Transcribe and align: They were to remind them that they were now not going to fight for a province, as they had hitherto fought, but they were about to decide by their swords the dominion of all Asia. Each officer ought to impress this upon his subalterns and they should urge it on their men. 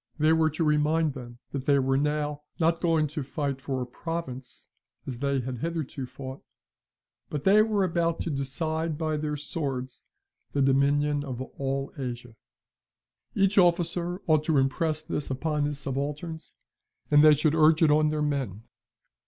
They 0.17 0.33
were 0.33 0.49
to 0.49 0.63
remind 0.63 1.13
them 1.13 1.37
that 1.51 1.67
they 1.67 1.77
were 1.77 1.95
now 1.95 2.41
not 2.59 2.81
going 2.81 3.05
to 3.09 3.21
fight 3.21 3.61
for 3.61 3.83
a 3.83 3.85
province, 3.85 4.67
as 5.05 5.19
they 5.19 5.41
had 5.41 5.59
hitherto 5.59 6.07
fought, 6.07 6.41
but 7.29 7.43
they 7.43 7.61
were 7.61 7.83
about 7.83 8.19
to 8.21 8.31
decide 8.31 8.97
by 8.97 9.15
their 9.15 9.37
swords 9.37 10.07
the 10.53 10.61
dominion 10.63 11.23
of 11.23 11.39
all 11.39 11.93
Asia. 11.99 12.35
Each 13.35 13.59
officer 13.59 14.23
ought 14.25 14.43
to 14.45 14.57
impress 14.57 15.03
this 15.03 15.29
upon 15.29 15.65
his 15.65 15.77
subalterns 15.77 16.55
and 17.11 17.23
they 17.23 17.35
should 17.35 17.53
urge 17.53 17.83
it 17.83 17.91
on 17.91 18.09
their 18.09 18.23
men. 18.23 18.63